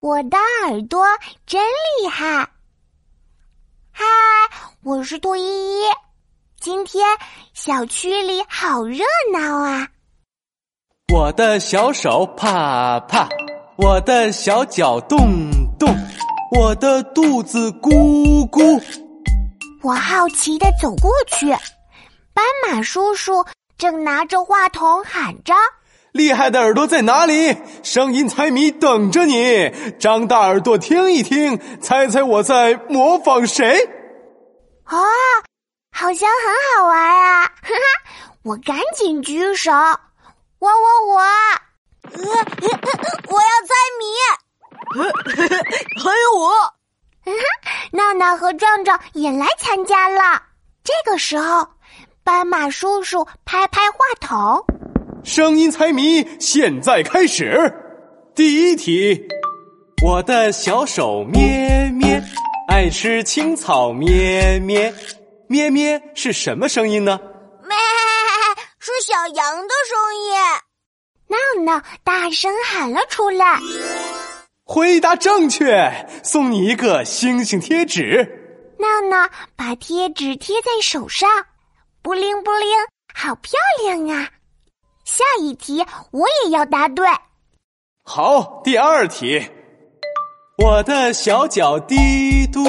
[0.00, 0.36] 我的
[0.66, 1.02] 耳朵
[1.46, 2.46] 真厉害！
[3.90, 4.04] 嗨，
[4.82, 5.84] 我是兔依依。
[6.60, 7.04] 今天
[7.54, 9.88] 小区里好热闹啊！
[11.12, 13.26] 我的小手啪啪，
[13.76, 15.18] 我的小脚动
[15.78, 15.88] 动，
[16.54, 18.80] 我的肚子咕咕。
[19.82, 21.48] 我好奇的走过去，
[22.34, 23.42] 斑马叔叔
[23.78, 25.54] 正拿着话筒喊着。
[26.12, 27.56] 厉害的耳朵在哪里？
[27.82, 29.70] 声音猜谜等着你！
[29.98, 33.84] 张大耳朵听一听，猜猜我在模仿谁？
[34.84, 34.96] 啊，
[35.92, 37.44] 好像很好玩啊！
[37.44, 37.84] 哈哈，
[38.42, 41.20] 我赶紧举手，我我我，
[42.10, 44.04] 我要猜谜，
[46.02, 46.74] 还有我，
[47.92, 50.42] 闹闹和壮壮也来参加了。
[50.82, 51.68] 这个时候，
[52.24, 54.64] 斑马叔叔拍拍话筒。
[55.28, 57.70] 声音猜谜，现在开始。
[58.34, 59.28] 第一题，
[60.02, 62.18] 我的小手咩咩，
[62.66, 64.92] 爱吃青草咩咩，
[65.46, 67.20] 咩咩是什么声音呢？
[67.62, 67.76] 咩，
[68.78, 71.66] 是小羊的声音。
[71.66, 73.58] 闹闹大声喊了出来。
[74.64, 75.92] 回答正确，
[76.24, 78.26] 送你一个星星贴纸。
[78.78, 81.28] 闹闹把贴纸贴在手上，
[82.00, 82.70] 布灵布灵，
[83.14, 83.52] 好漂
[83.82, 84.30] 亮啊！
[85.08, 87.08] 下一题我也要答对。
[88.04, 89.42] 好，第二题，
[90.62, 92.62] 我的小脚滴嘟，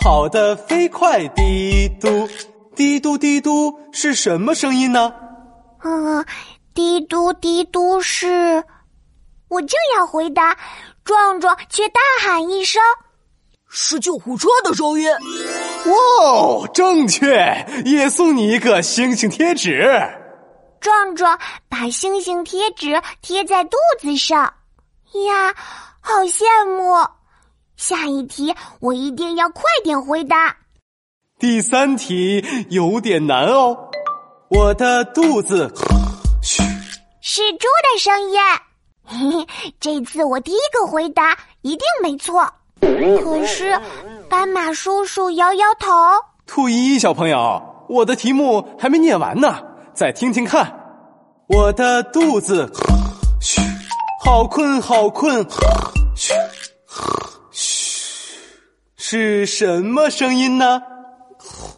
[0.00, 2.26] 跑得飞快，滴嘟，
[2.74, 5.12] 滴嘟滴嘟是什么声音呢？
[5.84, 6.24] 嗯，
[6.72, 8.64] 滴嘟滴嘟是……
[9.48, 10.56] 我正要回答，
[11.04, 12.80] 壮壮却大喊一声
[13.68, 15.06] ：“是救护车的声音！”
[16.24, 20.24] 哦，正确，也送你一个星星贴纸。
[20.80, 21.38] 壮壮
[21.68, 24.42] 把星星贴纸贴在肚子上，
[25.26, 25.54] 呀，
[26.00, 27.06] 好羡慕！
[27.76, 30.56] 下一题我一定要快点回答。
[31.38, 33.76] 第三题有点难哦，
[34.48, 35.72] 我的肚子，
[36.42, 36.62] 嘘，
[37.20, 38.38] 是猪的声音。
[39.04, 42.50] 嘿嘿，这次我第一个回答一定没错。
[42.80, 43.80] 可是
[44.28, 45.92] 斑马叔叔摇摇头。
[46.46, 49.62] 兔依依小朋友，我的题目还没念完呢。
[49.96, 50.70] 再听听看，
[51.46, 52.70] 我的肚子，
[53.40, 53.62] 嘘，
[54.22, 55.42] 好困好困，
[56.14, 56.34] 嘘，
[57.50, 58.36] 嘘，
[58.98, 60.82] 是什么声音呢？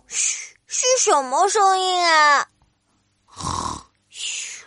[0.09, 2.49] 嘘，是什么声音啊？
[4.09, 4.65] 嘘，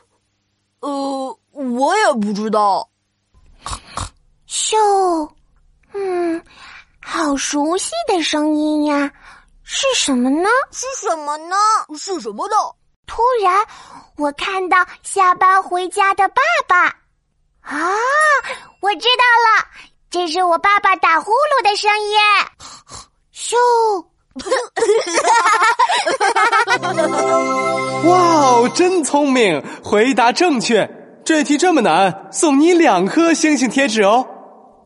[0.80, 2.90] 呃，我也不知道。
[4.48, 5.30] 咻，
[5.94, 6.42] 嗯，
[7.02, 9.12] 好熟悉的声音呀，
[9.62, 10.48] 是什么呢？
[10.72, 11.56] 是什么呢？
[11.98, 12.56] 是什么呢？
[13.12, 13.68] 突然，
[14.16, 16.86] 我看到下班回家的爸爸，
[17.60, 17.92] 啊，
[18.80, 19.68] 我知道了，
[20.10, 22.18] 这是我爸爸打呼噜的声音。
[23.36, 23.58] 咻！
[28.08, 30.90] 哇哦，真聪明，回答正确。
[31.26, 34.26] 这题这么难，送你两颗星星贴纸哦。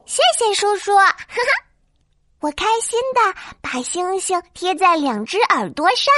[0.07, 1.13] 谢谢叔叔，哈哈，
[2.39, 3.21] 我开心的
[3.61, 6.11] 把星星贴在两只耳朵上。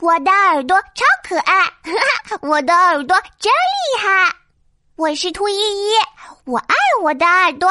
[0.00, 1.70] 我的耳朵超可爱，哈
[2.30, 4.32] 哈我的耳朵真厉害。
[4.96, 5.92] 我是兔依依，
[6.44, 7.68] 我爱我的耳朵。